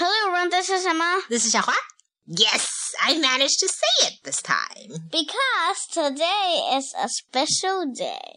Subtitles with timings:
[0.00, 0.50] Hello, everyone.
[0.50, 1.22] This is Emma.
[1.28, 1.74] This is Xiaohua.
[2.24, 2.68] Yes,
[3.02, 5.08] I managed to say it this time.
[5.10, 8.36] Because today is a special day.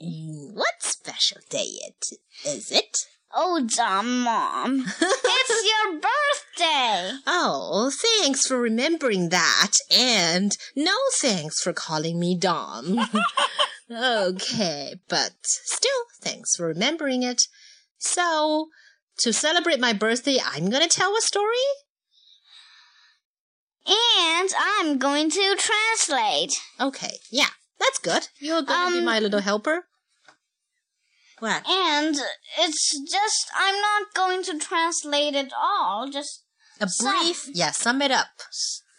[0.55, 2.97] What special day it is it?
[3.31, 4.85] Oh, Dom, Mom.
[5.01, 7.19] it's your birthday.
[7.27, 9.73] Oh, thanks for remembering that.
[9.95, 12.97] And no thanks for calling me Dom.
[13.91, 17.43] okay, but still, thanks for remembering it.
[17.99, 18.69] So,
[19.23, 21.67] to celebrate my birthday, I'm gonna tell a story?
[23.87, 26.53] And I'm going to translate.
[26.79, 27.47] Okay, yeah,
[27.79, 28.27] that's good.
[28.39, 29.87] You're gonna be Um, my little helper?
[31.39, 31.67] What?
[31.67, 32.15] And
[32.59, 36.07] it's just, I'm not going to translate it all.
[36.11, 36.43] Just
[36.79, 37.17] A some.
[37.19, 38.27] brief, yeah, sum it up.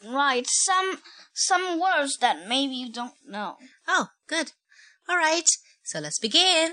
[0.05, 0.99] Right, some,
[1.33, 3.59] some words that maybe you don't know.
[3.87, 4.51] Oh, good.
[5.09, 5.47] All right,
[5.85, 6.73] so let's begin.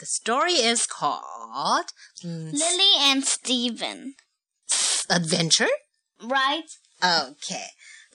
[0.00, 1.92] The story is called
[2.24, 4.14] Lily and Steven
[5.10, 5.68] Adventure,
[6.22, 6.64] right?
[7.04, 7.66] Okay.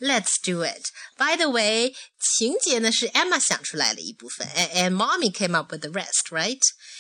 [0.02, 0.90] Let's do it.
[1.20, 1.94] By the way,
[2.42, 6.60] Emma 想出来的一部分，and and mommy came up with the rest, right?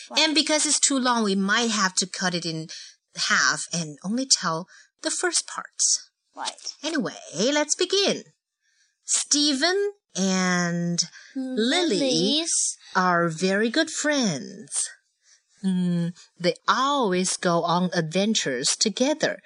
[0.10, 0.20] right?
[0.20, 2.68] And because it's too long, we might have to cut it in
[3.28, 4.68] half and only tell
[5.02, 6.12] the first parts.
[6.36, 6.76] Right.
[6.84, 8.24] Anyway, let's begin.
[9.04, 11.00] Steven and
[11.36, 14.70] Lily Lily's are very good friends.
[15.62, 19.40] Hmm, they always go on adventures together.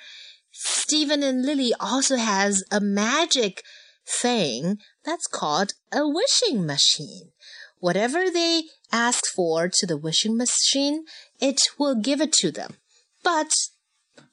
[0.52, 3.64] Steven and Lily also has a magic
[4.06, 7.31] thing that's called a wishing machine.
[7.80, 11.06] Whatever they ask for to the wishing machine,
[11.39, 12.76] it will give it to them.
[13.23, 13.52] But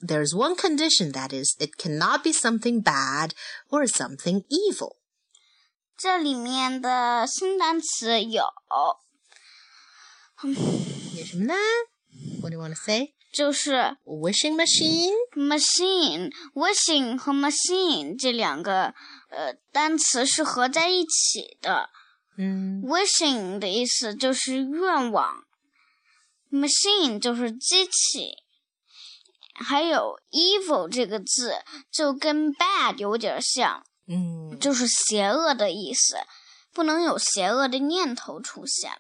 [0.00, 3.34] there's one condition that is, it cannot be something bad
[3.71, 4.97] or something evil.
[5.97, 8.44] 这里面的新单词有，
[11.16, 11.55] 有什么呢?
[12.41, 13.14] What do you want to say?
[13.33, 15.14] 就是 Wishing machine?
[15.34, 18.94] machine、wishing 和 machine 这两个
[19.30, 21.88] 呃单词是合在一起的。
[22.38, 25.47] 嗯 wishing 的意思就是愿望
[26.50, 28.37] ，machine 就是机器，
[29.54, 31.54] 还有 evil 这个字
[31.91, 33.87] 就跟 bad 有点像，
[34.61, 36.17] 就是邪恶的意思，
[36.72, 38.93] 不能有邪恶的念头出现。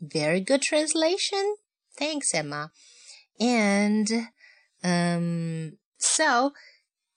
[0.00, 1.56] Very good translation.
[1.96, 2.70] Thanks, Emma.
[3.38, 4.28] And,
[4.82, 6.52] um, so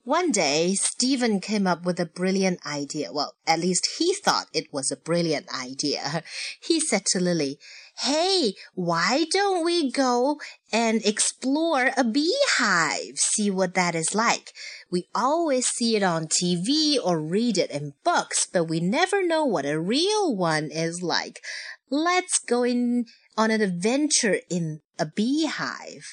[0.04, 3.12] one day Steven came up with a brilliant idea.
[3.12, 6.22] Well, at least he thought it was a brilliant idea.
[6.60, 7.58] He said to Lily,
[8.02, 10.40] Hey, why don't we go
[10.72, 13.18] and explore a beehive?
[13.34, 14.54] See what that is like.
[14.90, 19.44] We always see it on TV or read it in books, but we never know
[19.44, 21.42] what a real one is like.
[21.90, 23.04] Let's go in
[23.36, 26.06] on an adventure in a beehive.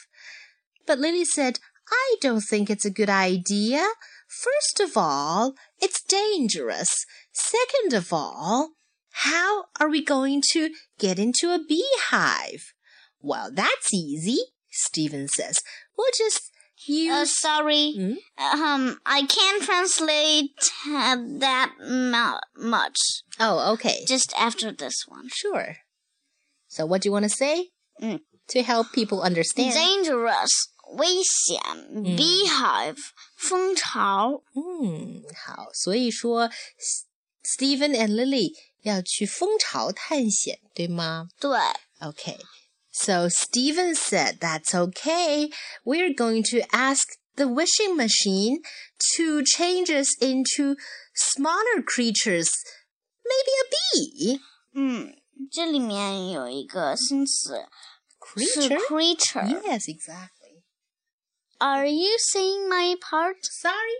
[0.85, 1.59] But Lily said,
[1.89, 3.87] I don't think it's a good idea.
[4.27, 6.93] First of all, it's dangerous.
[7.31, 8.71] Second of all,
[9.21, 10.69] how are we going to
[10.99, 12.73] get into a beehive?
[13.19, 14.37] Well, that's easy,
[14.69, 15.59] Steven says.
[15.97, 16.51] We'll just
[16.87, 17.11] uh, use.
[17.11, 17.93] Uh, sorry.
[17.95, 18.61] Hmm?
[18.61, 20.51] Um, I can't translate
[20.87, 21.73] uh, that
[22.55, 22.97] much.
[23.39, 24.05] Oh, okay.
[24.07, 25.29] Just after this one.
[25.33, 25.77] Sure.
[26.67, 27.69] So, what do you want to say?
[28.01, 28.19] Mm.
[28.49, 29.73] To help people understand.
[29.73, 30.69] Dangerous.
[30.95, 31.59] 危险、
[31.93, 33.11] 嗯、，beehive
[37.53, 41.29] Steven and Lily 要去蜂巢探险，对吗？
[41.39, 41.57] 对。
[42.01, 42.37] Okay.
[42.91, 45.51] So Steven said, "That's okay.
[45.85, 47.03] We're going to ask
[47.35, 48.61] the wishing machine
[49.15, 50.75] to change us into
[51.13, 52.49] smaller creatures,
[53.23, 54.39] maybe a bee."
[54.73, 55.15] 嗯，
[55.51, 58.79] 这里面有一个生词是 creature.
[58.87, 59.61] creature.
[59.63, 60.63] Yes, exactly.
[61.59, 63.37] Are you saying my part?
[63.43, 63.97] Sorry,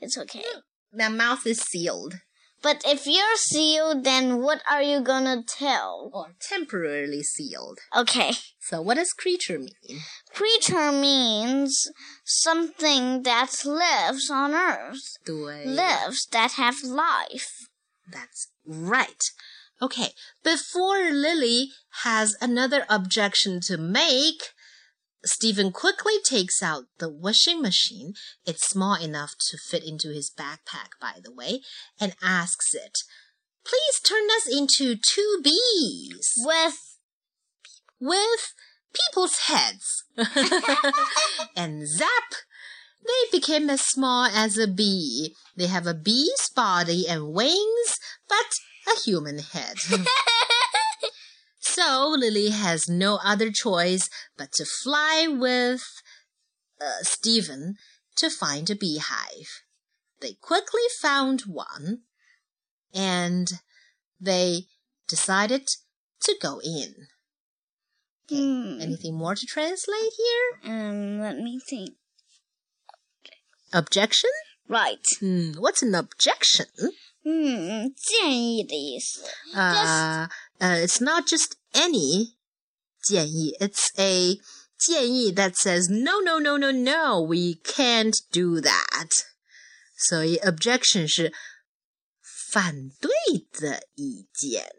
[0.00, 0.44] It's okay.
[0.92, 2.14] My mouth is sealed.
[2.60, 6.10] But if you're sealed, then what are you gonna tell?
[6.12, 7.78] or temporarily sealed.
[7.96, 8.32] Okay.
[8.60, 10.00] So what does creature mean?
[10.34, 11.88] Creature means
[12.24, 15.16] something that lives on earth.
[15.24, 17.48] 对 Lives that have life.
[18.10, 19.22] That's right.
[19.80, 20.08] Okay,
[20.42, 21.68] before Lily
[22.02, 24.50] has another objection to make,
[25.24, 28.14] Steven quickly takes out the washing machine.
[28.46, 31.60] It's small enough to fit into his backpack, by the way,
[32.00, 32.98] and asks it,
[33.64, 36.98] Please turn us into two bees With
[38.00, 38.54] with
[38.92, 40.04] people's heads.
[41.56, 42.08] and zap!
[43.04, 45.34] They became as small as a bee.
[45.56, 47.98] They have a bee's body and wings,
[48.28, 48.52] but
[48.86, 49.76] a human head.
[51.78, 55.84] So Lily has no other choice but to fly with
[56.80, 57.76] uh, Steven
[58.16, 59.62] to find a beehive.
[60.20, 62.00] They quickly found one
[62.92, 63.46] and
[64.20, 64.62] they
[65.06, 65.68] decided
[66.22, 67.06] to go in.
[68.26, 68.42] Okay.
[68.42, 68.80] Hmm.
[68.80, 70.72] Anything more to translate here?
[70.74, 71.90] Um, let me think.
[73.72, 74.30] Objection?
[74.66, 75.06] Right.
[75.20, 76.66] Hmm, what's an objection?
[77.22, 79.22] Hmm, 嗯，建议的意思。
[79.54, 80.30] 啊、uh,。
[80.59, 82.35] uh, it's not just any
[83.03, 84.39] 建议, it's a
[84.77, 89.09] 建议 that says, no, no, no, no, no, we can't do that.
[89.97, 91.33] 所以 objection 是
[92.51, 93.09] 反对
[93.51, 94.69] 的意见。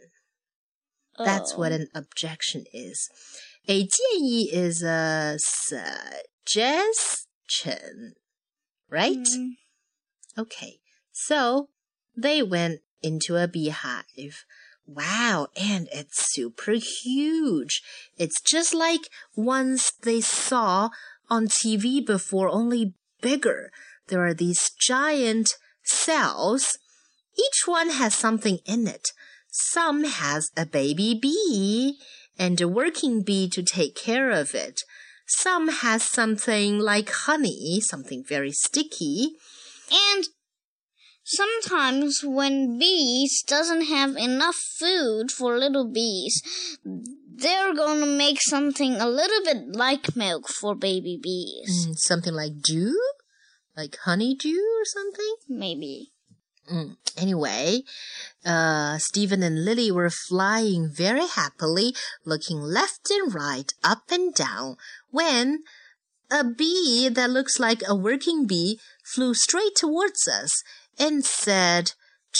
[1.16, 3.08] That's what an objection is.
[3.66, 8.16] A 建议 is a suggestion,
[8.88, 9.16] right?
[9.16, 9.56] Mm.
[10.36, 10.80] Okay,
[11.12, 11.68] so
[12.16, 14.44] they went into a beehive.
[14.95, 17.83] Wow, and it's super huge.
[18.17, 19.01] It's just like
[19.35, 20.89] ones they saw
[21.29, 23.71] on TV before, only bigger.
[24.07, 26.79] There are these giant cells.
[27.37, 29.09] Each one has something in it.
[29.51, 31.99] Some has a baby bee
[32.39, 34.81] and a working bee to take care of it.
[35.27, 39.35] Some has something like honey, something very sticky.
[39.91, 40.25] And
[41.29, 46.41] sometimes when bees doesn't have enough food for little bees,
[46.83, 51.87] they're to make something a little bit like milk for baby bees.
[51.87, 52.99] Mm, something like dew?
[53.77, 55.35] Like honeydew or something?
[55.47, 56.11] Maybe.
[56.71, 56.97] Mm.
[57.17, 57.83] Anyway,
[58.45, 61.93] uh, Steven and Lily were flying very happily,
[62.25, 64.77] looking left and right, up and down,
[65.11, 65.63] when
[66.31, 70.63] a bee that looks like a working bee flew straight towards us
[70.99, 71.93] and said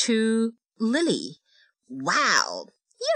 [0.04, 1.38] to Lily,
[1.88, 2.68] Wow,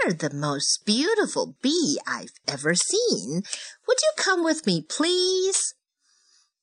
[0.02, 3.42] you're the most beautiful bee I've ever seen.
[3.86, 5.74] Would you come with me, please?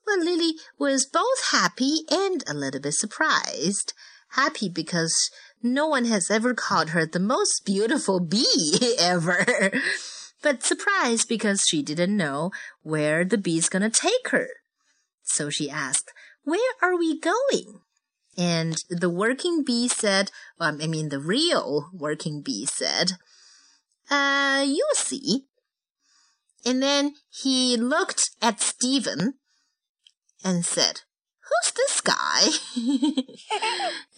[0.05, 3.93] Well, Lily was both happy and a little bit surprised.
[4.31, 5.29] Happy because
[5.61, 9.71] no one has ever called her the most beautiful bee ever.
[10.41, 12.51] but surprised because she didn't know
[12.81, 14.47] where the bee's gonna take her.
[15.23, 16.11] So she asked,
[16.43, 17.81] Where are we going?
[18.37, 23.13] And the working bee said, well, I mean, the real working bee said,
[24.09, 25.45] uh, you'll see.
[26.65, 29.35] And then he looked at Steven
[30.43, 31.01] and said,
[31.41, 32.41] Who's this guy?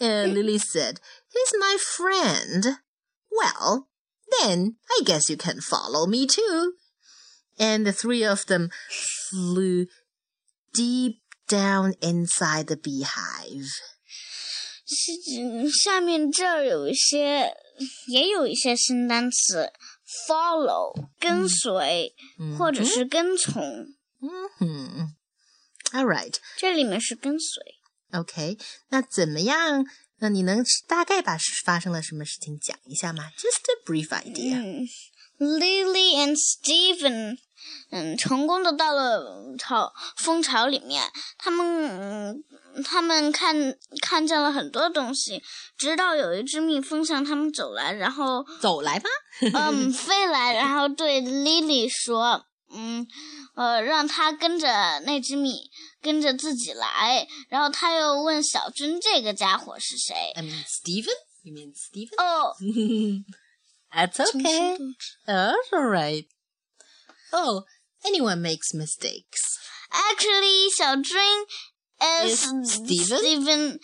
[0.00, 1.00] and Lily said,
[1.32, 2.78] He's my friend.
[3.30, 3.88] Well,
[4.40, 6.74] then I guess you can follow me too.
[7.58, 8.70] And the three of them
[9.30, 9.86] flew
[10.72, 13.70] deep down inside the beehive.
[14.86, 17.52] 是嗯下面这儿有一些，
[18.08, 19.72] 也有一些新单词
[20.28, 22.14] ，follow 跟随、
[22.58, 23.62] 或者是跟从，
[24.20, 25.14] 嗯哼
[25.92, 26.34] All right.
[26.56, 27.62] 这里面是跟随。
[28.12, 28.58] OK，
[28.88, 29.84] 那怎么样？
[30.18, 34.56] 那你能大概把发生了什么事情讲一下吗？Just a brief idea.
[34.56, 34.88] 嗯
[35.38, 37.36] ，Lily and Stephen，
[37.90, 41.04] 嗯，成功的到了巢蜂巢里面，
[41.36, 42.44] 他们嗯，
[42.84, 45.42] 他们看看见了很多东西，
[45.78, 49.08] 直到有一只蜜蜂向他们走来，然后走来吧。
[49.40, 53.06] 嗯飞来，然后对 Lily 说，嗯。
[53.56, 54.66] 呃，让他跟着
[55.06, 55.70] 那只蜜，
[56.02, 57.24] 跟着自己来。
[57.48, 61.14] 然后他又问小珍：“这个家伙是谁 I mean Stephen.
[61.42, 62.16] You mean？” Stephen?
[62.18, 62.52] 哦
[63.92, 64.76] ，That's okay.
[65.24, 66.26] That's all right.
[67.30, 67.62] Oh,
[68.02, 69.38] anyone makes mistakes.
[69.90, 71.14] Actually, 小珍
[72.01, 73.17] is Is Stephen?
[73.17, 73.79] Stephen's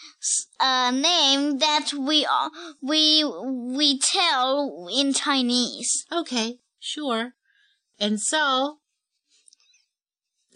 [0.60, 2.50] uh, name that we are
[2.82, 6.06] we we tell in Chinese.
[6.12, 7.34] Okay, sure.
[8.00, 8.80] And so.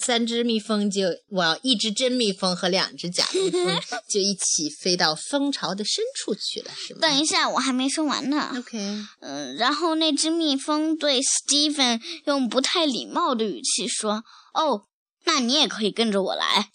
[0.02, 7.02] 三只蜜蜂就，哇，一只真蜜蜂和两只假蜜蜂就一起飞到蜂巢的深处去了，是吗？
[7.02, 8.50] 等一下，我还没说完呢。
[8.58, 8.78] OK，
[9.20, 14.24] 嗯，然后那只蜜蜂对 Stephen 用不太礼貌的语气说：“
[14.56, 14.86] 哦，
[15.26, 16.72] 那你也可以跟着我来。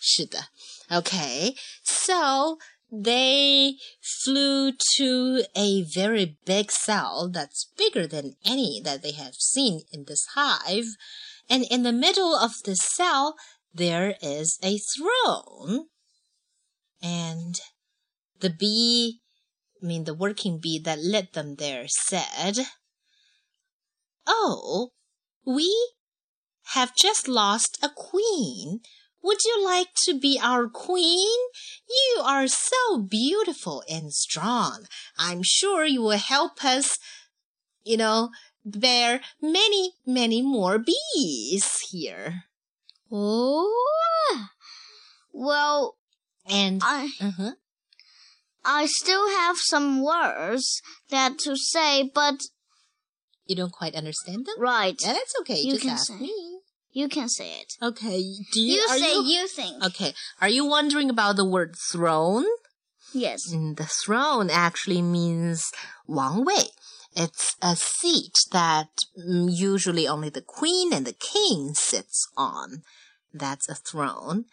[0.00, 0.48] 是的。
[0.90, 2.58] Okay, so
[2.90, 9.82] they flew to a very big cell that's bigger than any that they have seen
[9.90, 10.86] in this hive.
[11.48, 13.36] And in the middle of the cell,
[13.72, 15.86] there is a throne.
[17.02, 17.60] And
[18.40, 19.20] the bee,
[19.82, 22.66] I mean, the working bee that led them there said,
[24.26, 24.92] Oh,
[25.44, 25.74] we
[26.73, 28.81] have just lost a queen.
[29.21, 31.37] Would you like to be our queen?
[31.89, 34.85] You are so beautiful and strong.
[35.17, 36.97] I'm sure you will help us,
[37.83, 38.29] you know,
[38.63, 42.45] bear many, many more bees here.
[43.11, 43.65] ”哦
[45.33, 45.95] ，Well,
[46.45, 47.53] And I uh-huh.
[48.65, 52.41] I still have some words that to say, but
[53.45, 54.55] you don't quite understand them?
[54.59, 55.59] right, Yeah, that's okay.
[55.59, 56.19] You Just can ask say.
[56.19, 56.58] me.
[56.91, 57.73] You can say it.
[57.81, 58.21] Okay.
[58.53, 59.83] Do you, You, are say you you think.
[59.85, 60.13] Okay.
[60.41, 62.45] Are you wondering about the word throne?
[63.13, 63.51] Yes.
[63.53, 65.63] Mm, the throne actually means
[66.07, 66.71] 王位.
[67.15, 72.83] It's a seat that mm, usually only the queen and the king sits on.
[73.33, 74.45] That's a throne.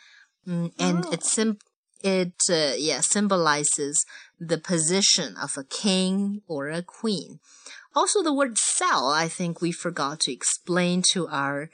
[0.46, 1.12] Mm, and Oh.
[1.12, 1.58] it sim-
[2.02, 4.04] it uh, yeah symbolizes
[4.38, 7.40] the position of a king or a queen.
[7.94, 11.70] Also, the word cell, I think we forgot to explain to our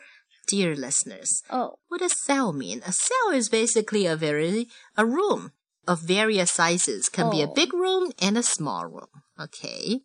[0.52, 1.42] dear listeners.
[1.50, 2.82] Oh, What does cell mean?
[2.86, 5.52] A cell is basically a very a room
[5.88, 7.10] of various sizes.
[7.10, 7.54] Can be a Oh.
[7.54, 9.10] big room and a small room.
[9.40, 10.02] Okay.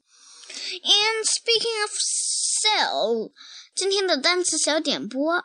[0.85, 3.31] and speaking of cell，
[3.75, 5.45] 今天的单词小点播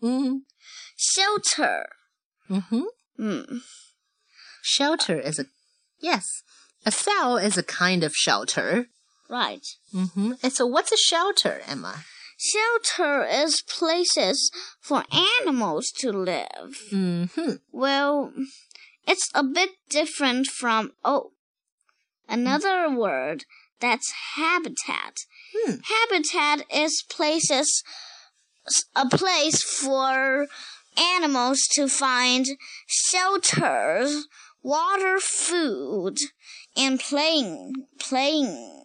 [0.00, 0.44] Mm,
[0.96, 1.86] shelter。
[2.48, 2.84] hmm
[3.18, 3.62] 嗯
[4.62, 5.46] Shelter is a
[6.00, 6.24] yes.
[6.84, 8.86] A cell is a kind of shelter.
[9.28, 9.64] ，right。
[9.92, 12.04] hmm And so, what's a shelter, Emma?
[12.43, 16.81] Shelter is places for animals to live.
[16.89, 17.25] hmm
[17.71, 18.33] Well,
[19.07, 21.33] it's a bit different from oh,
[22.27, 23.45] another word
[23.79, 25.17] that's habitat.
[25.53, 25.75] Hmm.
[25.83, 27.83] Habitat is places
[28.95, 30.47] a place for
[30.97, 32.47] animals to find
[32.87, 34.27] shelters,
[34.63, 36.17] water, food,
[36.75, 38.80] and playing playing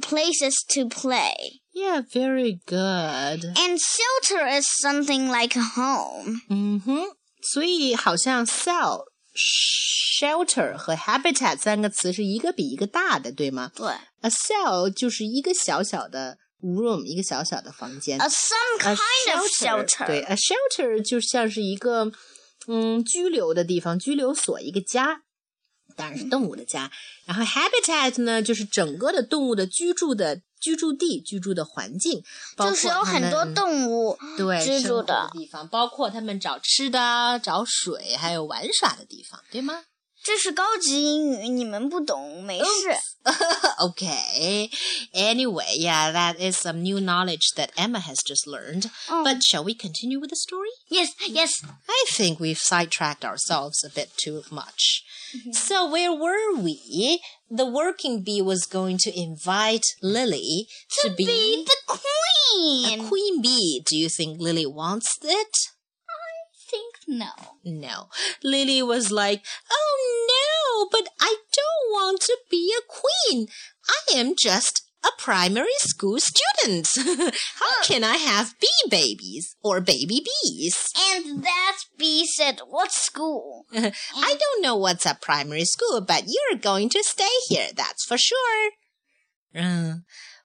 [0.00, 1.60] places to play.
[1.72, 3.44] Yeah, very good.
[3.56, 6.40] And shelter is something like a home.
[6.48, 7.16] 嗯哼，
[7.52, 13.86] 所以好像 cell、shelter 和 habitat 三个词是一个比一个大的，对吗对？
[14.22, 18.18] A cell 就是一个小小的 room，一个小小的房间。
[18.20, 20.06] A some A kind of shelter.
[20.06, 22.10] 对，a shelter 就像是一个
[22.66, 25.22] 嗯居留的地方，居留所，一个家，
[25.96, 26.90] 当然是动物的家。
[27.24, 32.22] 然后 habitat 呢，就是整个的动物的居住的居住地、居住的环境，
[32.56, 39.84] 包括就是有很多它们动物对居住生活的的，地方，包括他们找吃的、找水，还有玩耍的地方，对吗
[40.22, 42.94] 这是高级英语，你们不懂没事。
[43.78, 44.70] ？Okay.
[45.14, 48.90] Anyway, yeah, that is some new knowledge that Emma has just learned.
[49.08, 49.24] Oh.
[49.24, 50.68] But shall we continue with the story?
[50.90, 51.62] Yes, yes.
[51.88, 55.03] I think we've sidetracked ourselves a bit too much.
[55.35, 55.51] Mm-hmm.
[55.53, 57.21] So where were we?
[57.49, 60.67] The working bee was going to invite Lily
[61.01, 63.07] to, Be the a queen.
[63.07, 63.81] queen bee.
[63.85, 65.55] Do you think Lily wants it?
[66.09, 67.31] I think no.
[67.63, 68.07] No.
[68.43, 73.47] Lily was like, Oh no, but I don't want to be a queen.
[73.87, 76.87] I am just a primary school student.
[77.55, 80.89] How can I have bee babies or baby bees?
[81.11, 83.91] And that bee said, "What school?" I
[84.39, 88.71] don't know what's a primary school, but you're going to stay here, that's for sure.
[89.55, 89.95] Uh,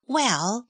[0.06, 0.66] well,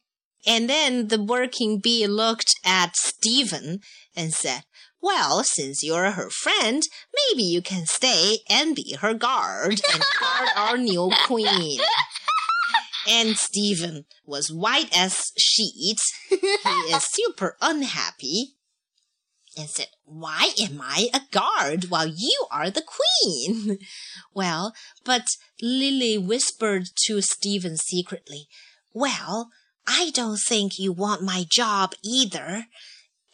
[0.46, 3.80] and then the working bee looked at Steven
[4.16, 4.62] and said,
[5.00, 6.82] Well, since you're her friend,
[7.14, 11.80] maybe you can stay and be her guard and guard our new queen.
[13.08, 15.98] And Steven was white as sheet.
[16.28, 18.54] He is super unhappy
[19.56, 23.78] and said, Why am I a guard while you are the queen?
[24.32, 25.26] Well, but
[25.60, 28.48] Lily whispered to Steven secretly,
[28.92, 29.50] Well,
[29.86, 32.66] I don't think you want my job either.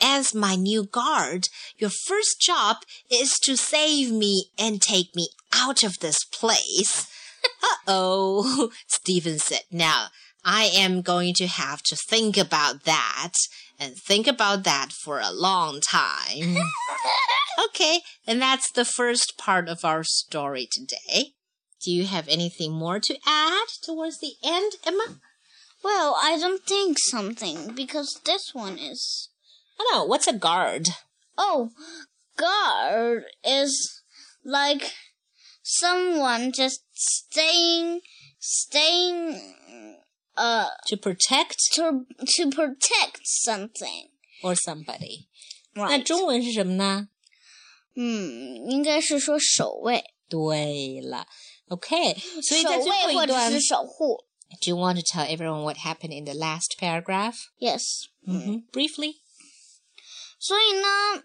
[0.01, 2.79] As my new guard, your first job
[3.11, 7.07] is to save me and take me out of this place.
[7.63, 9.63] Uh oh, Steven said.
[9.71, 10.09] Now,
[10.45, 13.33] I am going to have to think about that
[13.79, 16.57] and think about that for a long time.
[17.67, 21.33] okay, and that's the first part of our story today.
[21.83, 25.19] Do you have anything more to add towards the end, Emma?
[25.83, 29.29] Well, I don't think something because this one is.
[29.79, 30.89] Oh no, what's a guard?
[31.37, 31.71] Oh,
[32.37, 34.03] guard is
[34.45, 34.93] like
[35.66, 38.02] someone just staying,
[38.40, 39.40] staying,
[40.36, 42.06] uh, To protect to
[42.36, 44.10] to protect something.
[44.44, 45.28] or somebody.
[45.74, 46.04] 那 Right.
[46.04, 47.10] 中文是什么呢？
[47.96, 51.28] 嗯，应该是说守卫，对了，
[51.68, 54.26] OK，所以在守最后卫或者一段是守护。
[54.62, 57.36] ，Do you want to tell everyone what happened in the last paragraph?
[57.60, 58.08] Yes.
[58.26, 58.70] Mm-hmm.
[58.72, 59.16] Briefly,
[60.40, 61.24] 所以呢，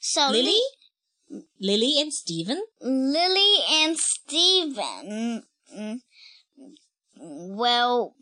[0.00, 0.58] 小 Lily, 丽 Lily
[1.59, 2.61] Lily and Steven?
[2.81, 5.43] Lily and Steven.
[5.75, 5.99] Mm.
[7.17, 8.15] Well,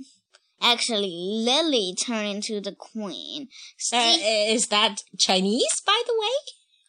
[0.62, 1.12] actually,
[1.44, 3.48] Lily turned into the queen.
[3.48, 6.38] Uh, Ste uh, is that Chinese, by the way?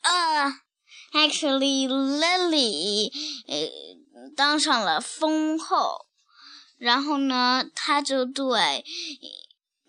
[0.04, 0.50] Uh,
[1.14, 3.10] actually, Lily
[3.48, 3.68] uh,
[4.36, 6.06] 当上了封后，
[6.78, 8.84] 然后呢，她就对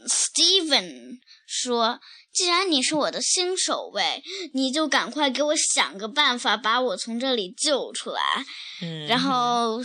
[0.08, 2.00] Steven 说
[2.34, 8.22] ：“既然你是我的新守卫，你就赶快给我想个办法，把我从这里救出来。”
[9.08, 9.82] 然后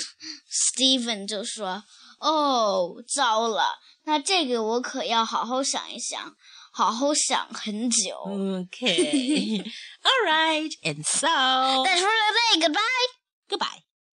[0.50, 1.82] Steven 就说
[2.20, 6.34] ：“哦，糟了，那这个我可要好好想一想，
[6.72, 8.14] 好好想很久。”
[8.68, 9.62] Okay.
[10.02, 10.72] All right.
[10.82, 11.26] And so.
[11.84, 12.60] That's for today.
[12.60, 13.08] Goodbye.
[13.48, 13.89] Goodbye.